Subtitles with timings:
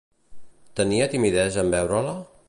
[0.79, 2.17] Tenia timidesa en veure-la?